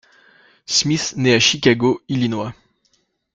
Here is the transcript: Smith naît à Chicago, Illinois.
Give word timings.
Smith 0.65 1.13
naît 1.15 1.35
à 1.35 1.39
Chicago, 1.39 2.01
Illinois. 2.07 2.55